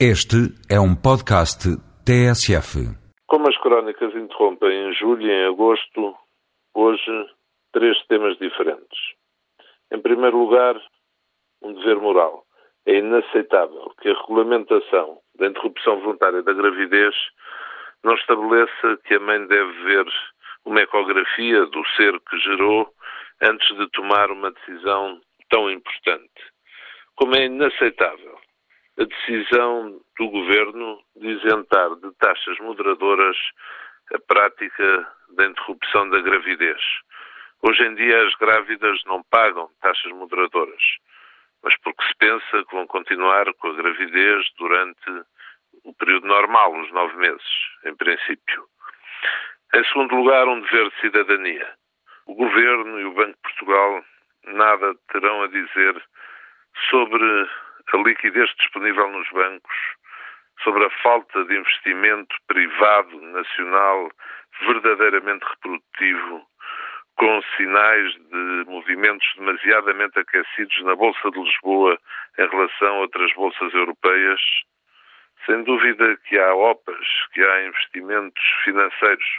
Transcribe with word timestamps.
Este 0.00 0.50
é 0.68 0.80
um 0.80 0.96
podcast 0.96 1.70
TSF. 2.04 2.82
Como 3.28 3.48
as 3.48 3.56
crónicas 3.58 4.12
interrompem 4.12 4.88
em 4.88 4.92
julho 4.92 5.22
e 5.22 5.30
em 5.30 5.46
agosto, 5.46 6.16
hoje 6.74 7.30
três 7.72 7.96
temas 8.08 8.36
diferentes. 8.38 8.98
Em 9.92 10.02
primeiro 10.02 10.36
lugar, 10.36 10.74
um 11.62 11.72
dever 11.74 12.00
moral. 12.00 12.42
É 12.84 12.96
inaceitável 12.98 13.94
que 14.02 14.08
a 14.08 14.20
regulamentação 14.20 15.20
da 15.38 15.46
interrupção 15.46 16.00
voluntária 16.00 16.42
da 16.42 16.52
gravidez 16.52 17.14
não 18.02 18.14
estabeleça 18.16 18.98
que 19.04 19.14
a 19.14 19.20
mãe 19.20 19.46
deve 19.46 19.72
ver 19.84 20.06
uma 20.64 20.80
ecografia 20.80 21.66
do 21.66 21.86
ser 21.96 22.18
que 22.28 22.36
gerou 22.40 22.92
antes 23.40 23.76
de 23.76 23.88
tomar 23.90 24.28
uma 24.32 24.50
decisão 24.50 25.20
tão 25.48 25.70
importante. 25.70 26.42
Como 27.14 27.36
é 27.36 27.44
inaceitável 27.44 28.33
a 28.98 29.04
decisão 29.04 30.00
do 30.18 30.28
governo 30.28 31.02
de 31.16 31.28
isentar 31.28 31.94
de 31.96 32.12
taxas 32.18 32.58
moderadoras 32.58 33.36
a 34.12 34.18
prática 34.18 35.08
da 35.30 35.46
interrupção 35.46 36.08
da 36.10 36.20
gravidez. 36.20 36.80
Hoje 37.62 37.82
em 37.84 37.94
dia 37.94 38.26
as 38.26 38.34
grávidas 38.36 39.02
não 39.06 39.22
pagam 39.24 39.68
taxas 39.80 40.12
moderadoras, 40.12 40.82
mas 41.62 41.74
porque 41.80 42.04
se 42.04 42.14
pensa 42.18 42.64
que 42.64 42.74
vão 42.74 42.86
continuar 42.86 43.52
com 43.54 43.68
a 43.68 43.74
gravidez 43.74 44.46
durante 44.58 45.24
o 45.82 45.94
período 45.94 46.26
normal, 46.26 46.78
os 46.78 46.92
nove 46.92 47.16
meses, 47.16 47.46
em 47.84 47.96
princípio. 47.96 48.64
Em 49.74 49.84
segundo 49.86 50.14
lugar, 50.14 50.46
um 50.46 50.60
dever 50.60 50.90
de 50.90 51.00
cidadania. 51.00 51.68
O 52.26 52.34
Governo 52.34 53.00
e 53.00 53.04
o 53.04 53.12
Banco 53.12 53.32
de 53.32 53.42
Portugal 53.42 54.04
nada 54.44 54.94
terão 55.10 55.42
a 55.42 55.48
dizer 55.48 56.02
sobre 56.90 57.48
a 57.92 57.96
liquidez 57.98 58.50
disponível 58.58 59.10
nos 59.10 59.28
bancos, 59.30 59.76
sobre 60.62 60.84
a 60.84 60.90
falta 61.02 61.44
de 61.44 61.56
investimento 61.56 62.34
privado 62.46 63.20
nacional 63.20 64.10
verdadeiramente 64.66 65.44
reprodutivo, 65.44 66.46
com 67.16 67.42
sinais 67.56 68.12
de 68.14 68.64
movimentos 68.66 69.26
demasiadamente 69.36 70.18
aquecidos 70.18 70.82
na 70.82 70.94
Bolsa 70.96 71.30
de 71.30 71.40
Lisboa 71.40 71.98
em 72.38 72.48
relação 72.48 72.96
a 72.96 73.00
outras 73.00 73.32
bolsas 73.34 73.72
europeias. 73.72 74.40
Sem 75.46 75.62
dúvida 75.64 76.16
que 76.28 76.38
há 76.38 76.54
OPAs, 76.54 77.06
que 77.32 77.44
há 77.44 77.66
investimentos 77.66 78.42
financeiros, 78.64 79.38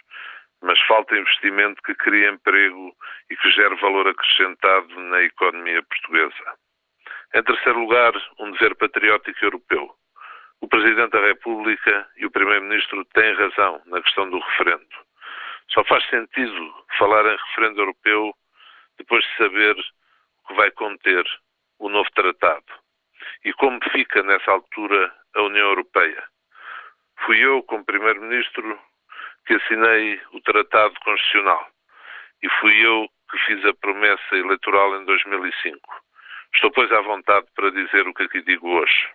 mas 0.62 0.80
falta 0.88 1.18
investimento 1.18 1.82
que 1.84 1.96
crie 1.96 2.30
emprego 2.30 2.96
e 3.30 3.36
que 3.36 3.52
gere 3.52 3.76
valor 3.76 4.08
acrescentado 4.08 5.00
na 5.00 5.22
economia 5.24 5.82
portuguesa. 5.84 6.65
Em 7.34 7.44
terceiro 7.44 7.80
lugar, 7.80 8.14
um 8.40 8.52
dever 8.52 8.76
patriótico 8.76 9.44
europeu. 9.44 9.94
O 10.62 10.68
Presidente 10.68 11.12
da 11.12 11.22
República 11.22 12.08
e 12.18 12.26
o 12.26 12.32
Primeiro-Ministro 12.32 13.04
têm 13.14 13.34
razão 13.36 13.82
na 13.88 14.02
questão 14.02 14.30
do 14.30 14.40
referendo. 14.40 14.88
Só 15.70 15.84
faz 15.84 16.08
sentido 16.10 16.74
falar 16.98 17.26
em 17.26 17.38
referendo 17.38 17.82
europeu 17.82 18.34
depois 18.98 19.24
de 19.26 19.38
saber 19.38 19.76
o 19.78 20.48
que 20.48 20.54
vai 20.54 20.72
conter 20.72 21.26
o 21.80 21.90
novo 21.90 22.10
tratado 22.12 22.66
e 23.44 23.52
como 23.54 23.80
fica 23.92 24.24
nessa 24.24 24.52
altura 24.52 25.14
a 25.36 25.42
União 25.42 25.70
Europeia. 25.70 26.24
Fui 27.26 27.38
eu, 27.40 27.64
como 27.64 27.86
Primeiro-Ministro, 27.86 28.80
que 29.46 29.54
assinei 29.56 30.22
o 30.32 30.42
Tratado 30.42 30.96
Constitucional 31.02 31.68
e 32.42 32.50
fui 32.60 32.86
eu 32.86 33.08
que 33.30 33.38
fiz 33.40 33.66
a 33.66 33.74
promessa 33.74 34.36
eleitoral 34.36 34.96
em 35.02 35.06
2005. 35.06 35.80
Estou, 36.56 36.72
pois, 36.72 36.92
à 36.92 37.02
vontade 37.02 37.46
para 37.54 37.70
dizer 37.70 38.08
o 38.08 38.14
que 38.14 38.24
aqui 38.24 38.42
digo 38.42 38.70
hoje. 38.70 39.10